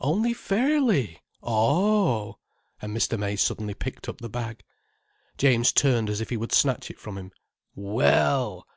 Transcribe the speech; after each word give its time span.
"Only 0.00 0.32
fairly? 0.32 1.20
Oh 1.42 2.28
h!" 2.30 2.36
And 2.82 2.96
Mr. 2.96 3.18
May 3.18 3.34
suddenly 3.34 3.74
picked 3.74 4.08
up 4.08 4.20
the 4.20 4.28
bag. 4.28 4.60
James 5.36 5.72
turned 5.72 6.08
as 6.08 6.20
if 6.20 6.30
he 6.30 6.36
would 6.36 6.52
snatch 6.52 6.88
it 6.88 7.00
from 7.00 7.18
him. 7.18 7.32
"Well! 7.74 8.64